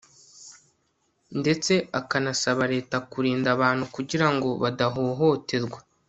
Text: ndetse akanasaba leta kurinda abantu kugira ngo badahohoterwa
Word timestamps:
ndetse 1.39 1.73
akanasaba 1.99 2.63
leta 2.73 2.95
kurinda 3.11 3.47
abantu 3.55 3.83
kugira 3.95 4.27
ngo 4.33 4.49
badahohoterwa 4.61 5.79